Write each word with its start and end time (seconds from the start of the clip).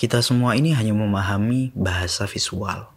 kita 0.00 0.24
semua 0.24 0.56
ini 0.56 0.72
hanya 0.72 0.96
memahami 0.96 1.76
bahasa 1.76 2.24
visual. 2.24 2.88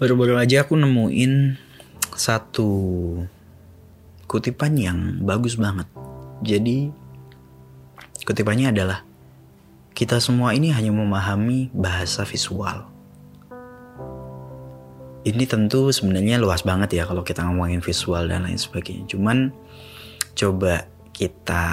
Baru-baru 0.00 0.40
aja 0.40 0.64
aku 0.64 0.80
nemuin 0.80 1.60
satu 2.16 2.72
kutipan 4.24 4.72
yang 4.80 5.20
bagus 5.20 5.60
banget. 5.60 5.84
Jadi 6.40 6.88
kutipannya 8.24 8.72
adalah 8.72 9.04
kita 9.92 10.16
semua 10.16 10.56
ini 10.56 10.72
hanya 10.72 10.88
memahami 10.88 11.68
bahasa 11.76 12.24
visual. 12.24 12.88
Ini 15.20 15.44
tentu 15.44 15.92
sebenarnya 15.92 16.40
luas 16.40 16.64
banget 16.64 16.96
ya 16.96 17.04
kalau 17.04 17.20
kita 17.20 17.44
ngomongin 17.44 17.84
visual 17.84 18.24
dan 18.24 18.48
lain 18.48 18.56
sebagainya. 18.56 19.04
Cuman 19.04 19.52
coba 20.32 20.88
kita 21.12 21.64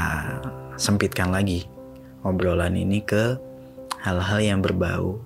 sempitkan 0.75 1.31
lagi 1.31 1.63
obrolan 2.27 2.75
ini 2.75 2.99
ke 3.07 3.39
hal-hal 4.03 4.43
yang 4.43 4.59
berbau 4.59 5.23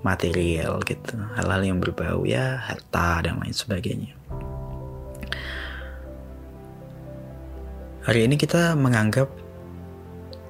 material 0.00 0.80
gitu. 0.84 1.16
Hal-hal 1.36 1.62
yang 1.64 1.78
berbau 1.78 2.24
ya 2.24 2.60
harta 2.60 3.24
dan 3.24 3.40
lain 3.40 3.52
sebagainya. 3.52 4.12
Hari 8.00 8.24
ini 8.24 8.40
kita 8.40 8.74
menganggap 8.74 9.28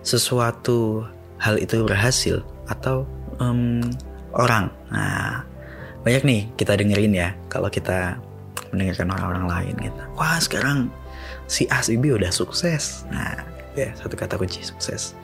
sesuatu 0.06 1.04
hal 1.42 1.58
itu 1.58 1.82
berhasil 1.82 2.40
atau 2.70 3.04
um, 3.42 3.82
orang. 4.32 4.70
Nah 4.94 5.42
banyak 6.06 6.22
nih 6.24 6.40
kita 6.56 6.78
dengerin 6.78 7.12
ya 7.12 7.34
kalau 7.52 7.68
kita 7.68 8.16
mendengarkan 8.70 9.10
orang-orang 9.12 9.46
lain 9.50 9.74
gitu. 9.90 10.02
Wah 10.14 10.38
sekarang 10.38 10.88
si 11.50 11.66
A 11.68 11.82
si 11.82 11.98
B 11.98 12.14
udah 12.14 12.30
sukses. 12.30 13.02
Nah 13.10 13.42
ya 13.74 13.90
satu 13.98 14.14
kata 14.14 14.38
kunci 14.38 14.62
sukses. 14.62 15.18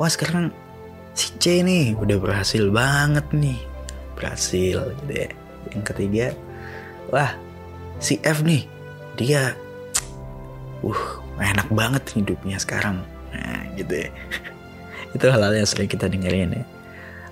Wah 0.00 0.08
sekarang 0.08 0.50
si 1.18 1.34
C 1.42 1.66
nih 1.66 1.98
udah 1.98 2.16
berhasil 2.22 2.70
banget 2.70 3.26
nih. 3.34 3.58
Berhasil. 4.14 4.94
Gitu 5.02 5.12
ya 5.26 5.28
yang 5.74 5.84
ketiga 5.84 6.26
wah 7.12 7.34
si 7.98 8.16
F 8.24 8.40
nih 8.46 8.64
dia 9.18 9.52
uh 10.86 11.02
enak 11.42 11.66
banget 11.74 12.04
hidupnya 12.14 12.58
sekarang. 12.62 13.02
Nah 13.34 13.62
gitu 13.74 14.06
ya. 14.06 14.10
Itu 15.16 15.26
hal-hal 15.26 15.58
yang 15.58 15.68
sering 15.68 15.90
kita 15.90 16.06
dengerin 16.06 16.62
ya. 16.62 16.64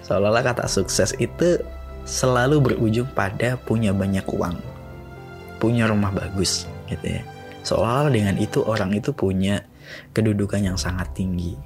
Seolah-olah 0.06 0.42
kata 0.46 0.70
sukses 0.70 1.10
itu 1.18 1.58
selalu 2.06 2.62
berujung 2.62 3.10
pada 3.10 3.58
punya 3.58 3.90
banyak 3.90 4.22
uang. 4.30 4.54
Punya 5.58 5.90
rumah 5.90 6.14
bagus 6.14 6.70
gitu 6.86 7.18
ya. 7.18 7.22
Seolah-olah 7.66 8.14
dengan 8.14 8.38
itu 8.38 8.62
orang 8.62 8.94
itu 8.94 9.10
punya 9.10 9.66
kedudukan 10.14 10.62
yang 10.62 10.78
sangat 10.78 11.10
tinggi 11.14 11.58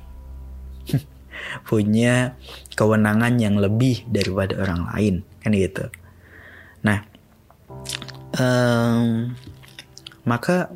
punya 1.64 2.34
kewenangan 2.74 3.36
yang 3.38 3.56
lebih 3.58 4.05
daripada 4.08 4.56
orang 4.60 4.86
lain 4.94 5.14
kan 5.41 5.52
gitu 5.52 5.84
nah 6.80 7.05
um, 8.36 9.32
maka 10.24 10.70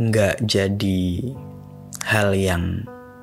nggak 0.00 0.42
jadi 0.42 1.34
hal 2.02 2.34
yang 2.34 2.82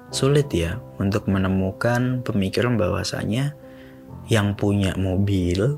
sulit 0.10 0.50
ya 0.50 0.82
untuk 0.98 1.30
menemukan 1.30 2.26
pemikiran 2.26 2.80
bahwasanya 2.80 3.54
yang 4.30 4.54
punya 4.54 4.94
mobil 4.98 5.78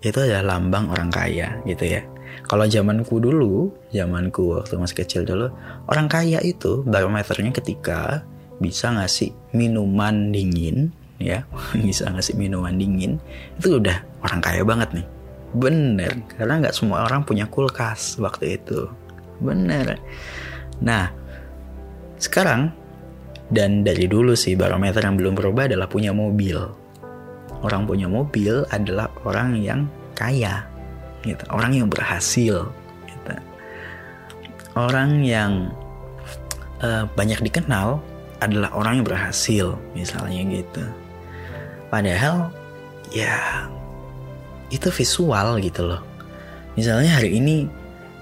itu 0.00 0.18
adalah 0.18 0.56
lambang 0.56 0.88
orang 0.94 1.10
kaya 1.10 1.58
gitu 1.66 1.98
ya. 1.98 2.02
Kalau 2.46 2.64
zamanku 2.64 3.18
dulu, 3.18 3.72
zamanku 3.90 4.56
waktu 4.56 4.78
masih 4.78 4.96
kecil 5.04 5.22
dulu, 5.26 5.50
orang 5.90 6.06
kaya 6.06 6.38
itu 6.40 6.86
barometernya 6.86 7.50
ketika 7.52 8.22
bisa 8.58 8.90
ngasih 8.94 9.34
minuman 9.54 10.34
dingin 10.34 10.90
ya. 11.18 11.44
Bisa 11.74 12.08
ngasih 12.08 12.38
minuman 12.38 12.78
dingin. 12.78 13.18
Itu 13.58 13.82
udah 13.82 13.98
orang 14.22 14.40
kaya 14.40 14.62
banget 14.62 14.88
nih. 14.94 15.06
Bener. 15.54 16.12
Karena 16.38 16.62
nggak 16.62 16.74
semua 16.74 17.04
orang 17.04 17.26
punya 17.26 17.50
kulkas 17.50 18.16
waktu 18.22 18.58
itu. 18.58 18.86
Bener. 19.42 19.98
Nah 20.82 21.10
sekarang 22.18 22.74
dan 23.48 23.86
dari 23.86 24.10
dulu 24.10 24.34
sih 24.34 24.58
barometer 24.58 25.00
yang 25.00 25.16
belum 25.16 25.34
berubah 25.38 25.70
adalah 25.70 25.90
punya 25.90 26.14
mobil. 26.14 26.58
Orang 27.58 27.90
punya 27.90 28.06
mobil 28.06 28.62
adalah 28.70 29.10
orang 29.26 29.58
yang 29.58 29.90
kaya 30.14 30.62
gitu. 31.26 31.42
Orang 31.50 31.74
yang 31.74 31.90
berhasil 31.90 32.70
gitu. 33.06 33.34
orang 34.78 35.26
yang 35.26 35.74
uh, 36.86 37.02
banyak 37.18 37.42
dikenal 37.42 37.98
adalah 38.38 38.70
orang 38.74 39.02
yang 39.02 39.06
berhasil 39.06 39.66
misalnya 39.92 40.42
gitu. 40.46 40.84
Padahal 41.90 42.52
ya 43.10 43.66
itu 44.68 44.88
visual 44.92 45.58
gitu 45.64 45.82
loh. 45.88 46.02
Misalnya 46.78 47.18
hari 47.18 47.40
ini 47.40 47.66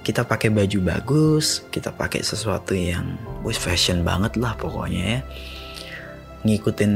kita 0.06 0.22
pakai 0.22 0.54
baju 0.54 0.78
bagus 0.86 1.66
kita 1.74 1.90
pakai 1.90 2.22
sesuatu 2.22 2.72
yang 2.78 3.18
wis 3.42 3.58
fashion 3.58 4.06
banget 4.06 4.38
lah 4.38 4.54
pokoknya 4.56 5.18
ya. 5.18 5.20
Ngikutin 6.46 6.92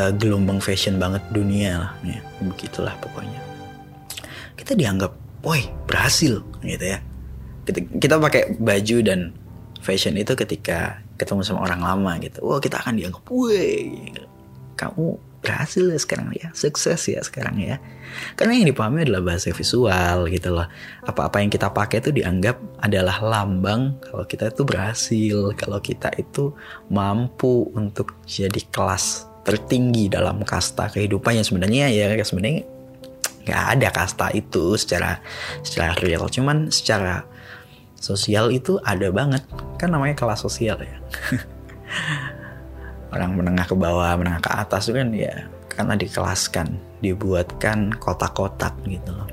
uh, 0.00 0.12
gelombang 0.16 0.58
fashion 0.58 0.96
banget 0.96 1.20
dunia 1.30 1.86
lah 1.86 1.92
ya 2.02 2.20
begitulah 2.42 2.96
pokoknya. 2.98 3.40
Kita 4.56 4.72
dianggap 4.74 5.12
woi 5.44 5.68
berhasil 5.84 6.40
gitu 6.64 6.86
ya. 6.86 6.98
Kita, 7.68 7.78
kita 8.00 8.14
pakai 8.16 8.56
baju 8.56 8.96
dan 9.04 9.20
fashion 9.84 10.16
itu 10.16 10.32
ketika 10.32 11.00
ketemu 11.20 11.44
sama 11.44 11.68
orang 11.68 11.84
lama 11.84 12.12
gitu. 12.24 12.40
Wah 12.40 12.56
kita 12.56 12.80
akan 12.80 12.96
dianggap 12.96 13.24
weh. 13.28 14.08
Kamu 14.80 15.20
berhasil 15.40 15.80
ya 15.88 15.96
sekarang 15.96 16.28
ya 16.36 16.52
sukses 16.52 17.00
ya 17.08 17.20
sekarang 17.24 17.56
ya. 17.60 17.76
Karena 18.36 18.60
yang 18.60 18.68
dipahami 18.72 19.08
adalah 19.08 19.24
bahasa 19.24 19.52
visual 19.52 20.28
gitu 20.28 20.48
loh. 20.52 20.68
Apa-apa 21.04 21.40
yang 21.40 21.48
kita 21.52 21.72
pakai 21.72 22.04
itu 22.04 22.12
dianggap 22.12 22.56
adalah 22.80 23.20
lambang 23.20 23.96
kalau 24.04 24.24
kita 24.28 24.52
itu 24.52 24.62
berhasil 24.64 25.38
kalau 25.56 25.80
kita 25.80 26.12
itu 26.20 26.52
mampu 26.92 27.68
untuk 27.72 28.16
jadi 28.28 28.60
kelas 28.72 29.28
tertinggi 29.40 30.12
dalam 30.12 30.44
kasta 30.44 30.92
kehidupannya 30.92 31.40
sebenarnya 31.40 31.88
ya 31.88 32.12
sebenarnya 32.20 32.68
nggak 33.40 33.64
ada 33.80 33.88
kasta 33.88 34.28
itu 34.36 34.76
secara 34.76 35.24
secara 35.64 35.96
real. 36.04 36.28
Cuman 36.28 36.68
secara 36.68 37.24
sosial 38.00 38.48
itu 38.50 38.80
ada 38.82 39.12
banget. 39.12 39.44
Kan 39.76 39.92
namanya 39.92 40.16
kelas 40.16 40.42
sosial 40.42 40.80
ya. 40.80 40.96
Orang 43.14 43.36
menengah 43.36 43.68
ke 43.68 43.76
bawah 43.76 44.16
menengah 44.16 44.40
ke 44.40 44.50
atas 44.50 44.88
itu 44.88 44.96
kan 44.96 45.12
ya 45.12 45.46
karena 45.70 45.94
dikelaskan 45.94 46.66
dibuatkan 47.04 47.94
kotak-kotak 48.00 48.74
gitu 48.88 49.10
loh. 49.12 49.28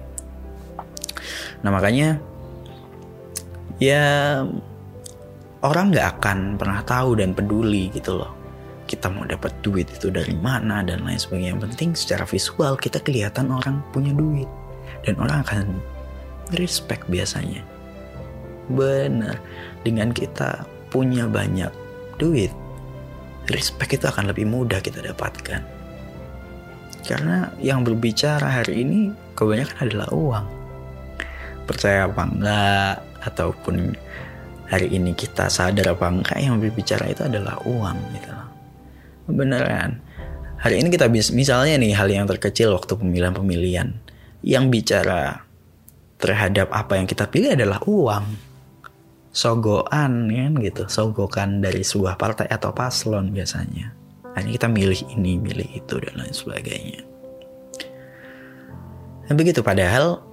Nah 1.61 1.69
makanya 1.73 2.17
ya 3.77 4.41
orang 5.61 5.93
nggak 5.93 6.07
akan 6.17 6.57
pernah 6.57 6.81
tahu 6.81 7.21
dan 7.21 7.37
peduli 7.37 7.93
gitu 7.93 8.17
loh. 8.17 8.33
Kita 8.87 9.11
mau 9.11 9.27
dapat 9.27 9.51
duit 9.61 9.85
itu 9.91 10.09
dari 10.09 10.33
mana 10.39 10.81
dan 10.81 11.05
lain 11.05 11.19
sebagainya. 11.19 11.53
Yang 11.53 11.61
penting 11.69 11.89
secara 11.93 12.23
visual 12.25 12.73
kita 12.79 13.03
kelihatan 13.03 13.53
orang 13.53 13.83
punya 13.93 14.15
duit. 14.15 14.49
Dan 15.05 15.19
orang 15.21 15.45
akan 15.45 15.77
respect 16.57 17.05
biasanya 17.11 17.76
Benar, 18.67 19.39
dengan 19.87 20.11
kita 20.11 20.67
punya 20.91 21.27
banyak 21.27 21.71
duit, 22.19 22.51
respect 23.47 23.95
itu 23.95 24.05
akan 24.07 24.31
lebih 24.31 24.47
mudah 24.47 24.83
kita 24.83 24.99
dapatkan. 24.99 25.63
Karena 27.07 27.47
yang 27.63 27.87
berbicara 27.87 28.59
hari 28.59 28.83
ini 28.83 28.99
kebanyakan 29.31 29.77
adalah 29.87 30.09
uang. 30.11 30.45
Percaya 31.63 32.07
apa 32.07 32.23
enggak, 32.27 32.95
ataupun 33.23 33.95
hari 34.67 34.87
ini 34.91 35.15
kita 35.15 35.47
sadar 35.47 35.95
apa 35.95 36.11
enggak 36.11 36.39
yang 36.39 36.59
berbicara 36.59 37.07
itu 37.07 37.23
adalah 37.23 37.55
uang 37.63 37.97
gitu. 38.15 38.31
Beneran. 39.31 40.03
Hari 40.57 40.83
ini 40.83 40.89
kita 40.91 41.07
bisa 41.07 41.31
misalnya 41.31 41.79
nih 41.79 41.93
hal 41.95 42.09
yang 42.09 42.25
terkecil 42.25 42.73
waktu 42.75 42.97
pemilihan-pemilihan 42.97 43.93
yang 44.41 44.67
bicara 44.73 45.47
terhadap 46.17 46.73
apa 46.73 46.97
yang 46.97 47.05
kita 47.05 47.29
pilih 47.29 47.53
adalah 47.53 47.77
uang 47.85 48.46
sogokan 49.37 50.33
kan 50.33 50.51
gitu. 50.57 50.89
Sogokan 50.89 51.61
dari 51.61 51.85
sebuah 51.85 52.17
partai 52.17 52.49
atau 52.49 52.73
paslon 52.73 53.29
biasanya. 53.29 53.93
Hanya 54.33 54.49
kita 54.49 54.65
milih 54.65 55.13
ini 55.13 55.37
milih 55.37 55.69
itu 55.77 56.01
dan 56.01 56.13
lain 56.17 56.33
sebagainya. 56.33 57.01
Dan 59.29 59.33
begitu. 59.37 59.61
Padahal 59.61 60.25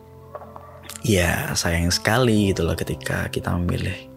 ya 1.04 1.52
sayang 1.52 1.92
sekali 1.92 2.56
gitu 2.56 2.64
loh 2.64 2.72
ketika 2.72 3.28
kita 3.28 3.52
memilih 3.52 4.08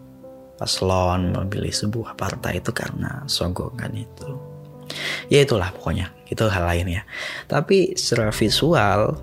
paslon, 0.56 1.36
memilih 1.36 1.75
sebuah 1.75 2.16
partai 2.16 2.63
itu 2.63 2.72
karena 2.72 3.28
sogokan 3.28 3.92
itu. 3.92 4.31
Ya 5.28 5.44
itulah 5.44 5.75
pokoknya, 5.75 6.16
itu 6.31 6.48
hal 6.48 6.63
lain 6.63 6.88
ya. 6.88 7.04
Tapi 7.51 8.00
secara 8.00 8.31
visual, 8.31 9.19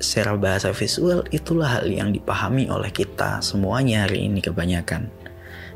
secara 0.00 0.34
bahasa 0.34 0.72
visual 0.72 1.22
itulah 1.28 1.78
hal 1.78 1.86
yang 1.86 2.10
dipahami 2.10 2.72
oleh 2.72 2.88
kita 2.88 3.44
semuanya 3.44 4.08
hari 4.08 4.26
ini 4.26 4.40
kebanyakan. 4.40 5.12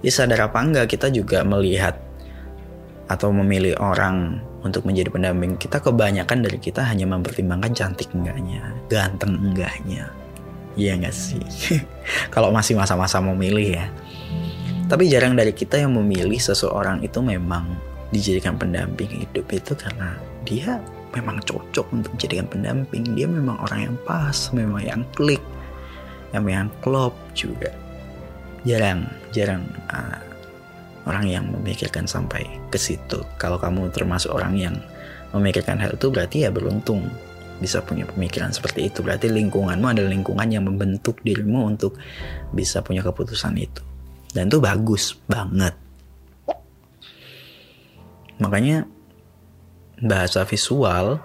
Ya 0.00 0.10
sadar 0.10 0.48
apa 0.48 0.58
enggak 0.64 0.96
kita 0.96 1.12
juga 1.12 1.44
melihat 1.44 2.00
atau 3.04 3.28
memilih 3.30 3.76
orang 3.84 4.40
untuk 4.64 4.88
menjadi 4.88 5.12
pendamping 5.12 5.60
kita 5.60 5.76
kebanyakan 5.76 6.40
dari 6.40 6.56
kita 6.56 6.80
hanya 6.80 7.04
mempertimbangkan 7.04 7.76
cantik 7.76 8.08
enggaknya, 8.16 8.72
ganteng 8.88 9.36
enggaknya. 9.36 10.08
Iya 10.74 10.96
enggak 10.96 11.14
sih? 11.14 11.44
Kalau 12.34 12.48
masih 12.48 12.80
masa-masa 12.80 13.20
memilih 13.20 13.84
ya. 13.84 13.86
Tapi 14.88 15.08
jarang 15.08 15.36
dari 15.36 15.52
kita 15.52 15.80
yang 15.80 15.92
memilih 15.96 16.40
seseorang 16.40 17.04
itu 17.04 17.20
memang 17.20 17.76
dijadikan 18.08 18.56
pendamping 18.56 19.24
hidup 19.24 19.46
itu 19.52 19.72
karena 19.76 20.16
dia 20.44 20.80
memang 21.14 21.38
cocok 21.46 21.86
untuk 21.94 22.10
dijadikan 22.18 22.50
pendamping. 22.50 23.06
Dia 23.14 23.30
memang 23.30 23.56
orang 23.62 23.90
yang 23.90 23.96
pas, 24.02 24.50
memang 24.50 24.82
yang 24.82 25.02
klik, 25.14 25.40
yang 26.34 26.42
memang 26.42 26.70
klop 26.82 27.14
juga. 27.32 27.70
Jarang, 28.66 29.06
jarang 29.30 29.62
uh, 29.92 30.18
orang 31.06 31.24
yang 31.28 31.44
memikirkan 31.48 32.08
sampai 32.08 32.44
ke 32.72 32.76
situ. 32.80 33.22
Kalau 33.38 33.60
kamu 33.60 33.92
termasuk 33.94 34.32
orang 34.34 34.56
yang 34.56 34.74
memikirkan 35.36 35.78
hal 35.78 35.94
itu 35.94 36.08
berarti 36.10 36.48
ya 36.48 36.50
beruntung 36.50 37.06
bisa 37.62 37.78
punya 37.84 38.08
pemikiran 38.08 38.50
seperti 38.50 38.90
itu. 38.90 39.04
Berarti 39.04 39.30
lingkunganmu 39.30 39.86
adalah 39.86 40.10
lingkungan 40.10 40.48
yang 40.50 40.64
membentuk 40.66 41.22
dirimu 41.22 41.70
untuk 41.70 41.94
bisa 42.50 42.82
punya 42.82 43.04
keputusan 43.04 43.54
itu. 43.60 43.82
Dan 44.34 44.50
itu 44.50 44.58
bagus 44.58 45.14
banget. 45.30 45.78
Makanya 48.42 48.82
bahasa 50.02 50.42
visual 50.48 51.20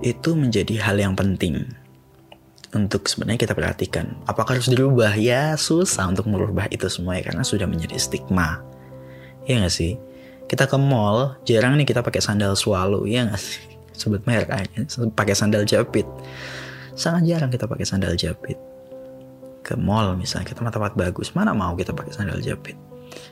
itu 0.00 0.32
menjadi 0.32 0.80
hal 0.80 0.96
yang 0.96 1.14
penting 1.16 1.68
untuk 2.74 3.06
sebenarnya 3.06 3.46
kita 3.46 3.54
perhatikan. 3.54 4.18
Apakah 4.26 4.58
harus 4.58 4.66
dirubah? 4.66 5.14
Ya 5.14 5.54
susah 5.54 6.10
untuk 6.10 6.26
merubah 6.26 6.66
itu 6.72 6.90
semua 6.90 7.20
ya 7.20 7.30
karena 7.30 7.46
sudah 7.46 7.70
menjadi 7.70 7.94
stigma 8.00 8.74
Iya 9.44 9.68
gak 9.68 9.74
sih? 9.76 9.92
Kita 10.48 10.68
ke 10.68 10.76
mall, 10.76 11.36
jarang 11.44 11.76
nih 11.76 11.88
kita 11.88 12.00
pakai 12.00 12.20
sandal 12.20 12.56
swallow, 12.56 13.04
iya 13.04 13.28
gak 13.28 13.40
sih? 13.40 13.60
Sebut 14.00 14.24
merek 14.24 14.50
aja, 14.50 14.80
pakai 15.12 15.36
sandal 15.36 15.68
jepit. 15.68 16.08
Sangat 16.96 17.28
jarang 17.28 17.52
kita 17.52 17.68
pakai 17.68 17.84
sandal 17.84 18.16
jepit. 18.16 18.56
Ke 19.64 19.76
mall 19.76 20.16
misalnya, 20.16 20.52
kita 20.52 20.64
tempat 20.64 20.96
bagus, 20.96 21.32
mana 21.36 21.52
mau 21.52 21.76
kita 21.76 21.92
pakai 21.92 22.12
sandal 22.12 22.40
jepit? 22.40 22.76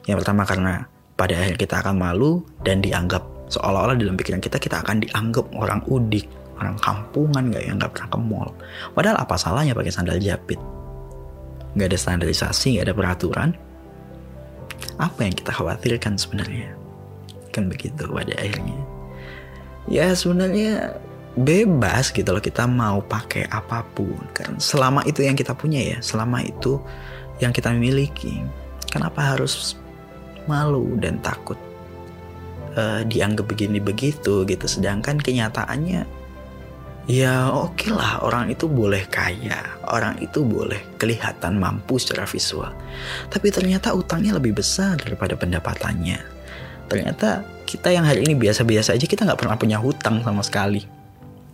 Yang 0.05 0.25
pertama 0.25 0.45
karena 0.45 0.73
pada 1.17 1.37
akhirnya 1.37 1.59
kita 1.61 1.75
akan 1.81 1.97
malu 1.97 2.45
dan 2.65 2.81
dianggap 2.81 3.25
seolah-olah 3.53 3.97
dalam 4.01 4.17
pikiran 4.17 4.41
kita 4.41 4.57
kita 4.57 4.81
akan 4.81 5.05
dianggap 5.05 5.45
orang 5.53 5.85
udik, 5.87 6.25
orang 6.57 6.81
kampungan 6.81 7.53
gak 7.53 7.65
yang 7.69 7.77
gak 7.77 7.93
pernah 7.93 8.09
ke 8.09 8.19
mall. 8.19 8.51
Padahal 8.97 9.21
apa 9.21 9.35
salahnya 9.37 9.77
pakai 9.77 9.93
sandal 9.93 10.17
jepit? 10.17 10.57
Gak 11.77 11.93
ada 11.93 11.99
standarisasi, 12.01 12.81
gak 12.81 12.89
ada 12.89 12.95
peraturan, 12.97 13.51
apa 14.97 15.21
yang 15.25 15.35
kita 15.37 15.53
khawatirkan 15.53 16.17
sebenarnya? 16.17 16.73
Kan 17.53 17.69
begitu 17.69 18.09
pada 18.09 18.33
akhirnya. 18.41 18.81
Ya 19.91 20.15
sebenarnya 20.15 20.97
bebas 21.33 22.13
gitu 22.13 22.29
loh 22.29 22.41
kita 22.45 22.65
mau 22.65 23.01
pakai 23.05 23.49
apa 23.49 23.85
pun. 23.93 24.21
Karena 24.33 24.57
selama 24.61 25.05
itu 25.05 25.25
yang 25.25 25.37
kita 25.37 25.53
punya 25.57 25.81
ya 25.81 25.99
selama 26.01 26.41
itu 26.45 26.81
yang 27.41 27.53
kita 27.53 27.73
miliki. 27.73 28.41
Kenapa 28.93 29.37
harus 29.37 29.77
malu 30.45 31.01
dan 31.01 31.17
takut 31.25 31.57
uh, 32.77 33.03
dianggap 33.07 33.49
begini 33.49 33.79
begitu 33.79 34.45
gitu 34.49 34.67
sedangkan 34.67 35.21
kenyataannya 35.21 36.23
ya 37.11 37.51
oke 37.51 37.75
okay 37.75 37.91
lah 37.91 38.23
orang 38.23 38.55
itu 38.55 38.71
boleh 38.71 39.03
kaya, 39.11 39.59
orang 39.91 40.19
itu 40.23 40.47
boleh 40.47 40.79
kelihatan 40.99 41.59
mampu 41.59 41.99
secara 41.99 42.29
visual. 42.29 42.71
Tapi 43.27 43.51
ternyata 43.51 43.91
utangnya 43.91 44.39
lebih 44.39 44.55
besar 44.55 44.99
daripada 45.03 45.35
pendapatannya. 45.35 46.19
Ternyata 46.87 47.43
kita 47.67 47.89
yang 47.91 48.07
hari 48.07 48.23
ini 48.29 48.37
biasa-biasa 48.37 48.95
aja 48.95 49.07
kita 49.09 49.27
nggak 49.27 49.41
pernah 49.41 49.57
punya 49.59 49.79
hutang 49.83 50.23
sama 50.23 50.45
sekali. 50.47 50.85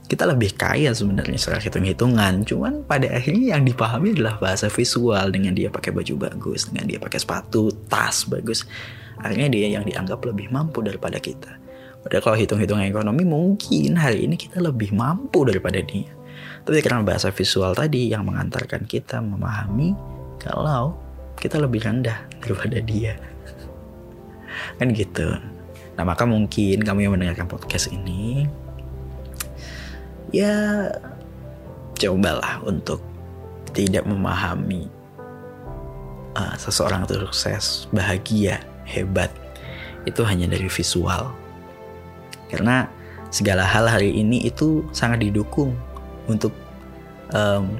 Kita 0.08 0.24
lebih 0.24 0.56
kaya 0.56 0.88
sebenarnya 0.96 1.36
secara 1.36 1.60
hitung-hitungan. 1.60 2.40
Cuman 2.48 2.80
pada 2.88 3.12
akhirnya 3.12 3.56
yang 3.56 3.62
dipahami 3.68 4.16
adalah 4.16 4.40
bahasa 4.40 4.72
visual 4.72 5.28
dengan 5.28 5.52
dia 5.52 5.68
pakai 5.68 5.92
baju 5.92 6.28
bagus, 6.28 6.72
dengan 6.72 6.88
dia 6.88 6.96
pakai 6.96 7.20
sepatu, 7.20 7.68
tas 7.92 8.24
bagus. 8.24 8.64
Akhirnya 9.22 9.48
dia 9.50 9.66
yang 9.78 9.84
dianggap 9.84 10.22
lebih 10.22 10.50
mampu 10.50 10.82
daripada 10.82 11.18
kita. 11.18 11.58
Padahal 12.02 12.22
kalau 12.22 12.36
hitung-hitung 12.38 12.80
ekonomi 12.80 13.26
mungkin 13.26 13.98
hari 13.98 14.24
ini 14.24 14.38
kita 14.38 14.62
lebih 14.62 14.94
mampu 14.94 15.42
daripada 15.42 15.82
dia. 15.82 16.08
Tapi 16.62 16.78
karena 16.84 17.02
bahasa 17.02 17.34
visual 17.34 17.74
tadi 17.74 18.14
yang 18.14 18.22
mengantarkan 18.28 18.86
kita 18.86 19.18
memahami 19.18 19.96
kalau 20.38 20.94
kita 21.38 21.58
lebih 21.58 21.82
rendah 21.82 22.22
daripada 22.38 22.78
dia. 22.78 23.18
kan 24.78 24.90
gitu. 24.94 25.26
Nah 25.98 26.04
maka 26.06 26.22
mungkin 26.22 26.86
kamu 26.86 26.98
yang 27.10 27.12
mendengarkan 27.18 27.50
podcast 27.50 27.90
ini 27.90 28.46
ya 30.30 30.86
cobalah 31.98 32.62
untuk 32.62 33.02
tidak 33.74 34.06
memahami 34.06 34.86
uh, 36.38 36.54
seseorang 36.56 37.04
itu 37.04 37.18
sukses, 37.26 37.90
bahagia, 37.90 38.62
hebat 38.88 39.28
itu 40.08 40.24
hanya 40.24 40.48
dari 40.48 40.66
visual 40.72 41.30
karena 42.48 42.88
segala 43.28 43.64
hal 43.64 43.84
hari 43.84 44.16
ini 44.16 44.48
itu 44.48 44.84
sangat 44.96 45.20
didukung 45.28 45.76
untuk 46.28 46.52
um, 47.32 47.76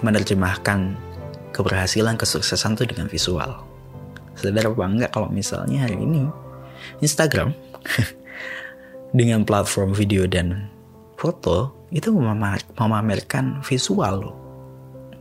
menerjemahkan 0.00 0.96
keberhasilan 1.52 2.16
kesuksesan 2.16 2.80
itu 2.80 2.88
dengan 2.88 3.06
visual. 3.12 3.60
Sadar 4.36 4.72
apa 4.72 4.84
enggak 4.88 5.10
kalau 5.12 5.28
misalnya 5.28 5.84
hari 5.84 6.00
ini 6.00 6.24
Instagram 7.04 7.52
dengan 9.18 9.44
platform 9.44 9.92
video 9.92 10.24
dan 10.24 10.72
foto 11.20 11.76
itu 11.92 12.08
memamerkan 12.80 13.60
visual 13.60 14.14
loh. 14.24 14.36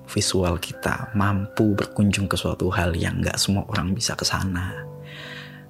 Visual 0.09 0.57
kita 0.57 1.11
mampu 1.13 1.75
berkunjung 1.75 2.25
ke 2.31 2.33
suatu 2.39 2.71
hal 2.71 2.95
yang 2.95 3.21
nggak 3.21 3.37
semua 3.37 3.67
orang 3.69 3.93
bisa 3.93 4.17
ke 4.17 4.25
sana 4.25 4.73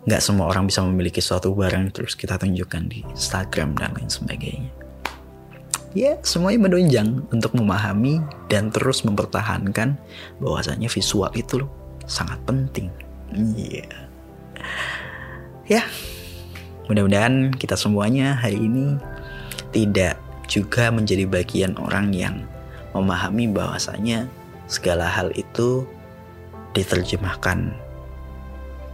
nggak 0.08 0.22
semua 0.24 0.48
orang 0.48 0.70
bisa 0.70 0.80
memiliki 0.86 1.20
suatu 1.20 1.52
barang 1.52 1.92
terus 1.92 2.16
kita 2.16 2.40
tunjukkan 2.40 2.84
di 2.88 3.04
Instagram 3.12 3.76
dan 3.76 3.92
lain 3.96 4.08
sebagainya. 4.08 4.72
Ya, 5.98 6.22
semuanya 6.22 6.70
menunjang 6.70 7.26
untuk 7.34 7.58
memahami 7.58 8.22
dan 8.46 8.70
terus 8.70 9.02
mempertahankan 9.02 9.98
bahwasanya 10.38 10.86
visual 10.86 11.34
itu 11.34 11.66
loh 11.66 11.72
sangat 12.06 12.38
penting. 12.46 12.94
Iya. 13.34 13.90
Yeah. 13.90 14.00
Ya, 15.70 15.84
mudah-mudahan 16.90 17.54
kita 17.58 17.74
semuanya 17.74 18.38
hari 18.38 18.58
ini 18.62 18.98
tidak 19.74 20.18
juga 20.50 20.90
menjadi 20.90 21.30
bagian 21.30 21.78
orang 21.78 22.10
yang 22.14 22.42
memahami 22.94 23.50
bahwasanya 23.50 24.26
segala 24.66 25.06
hal 25.06 25.30
itu 25.38 25.86
diterjemahkan 26.74 27.74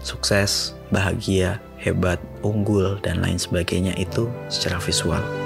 sukses, 0.06 0.78
bahagia, 0.94 1.58
hebat, 1.82 2.22
unggul, 2.46 3.02
dan 3.02 3.26
lain 3.26 3.42
sebagainya 3.42 3.98
itu 3.98 4.30
secara 4.48 4.78
visual. 4.78 5.45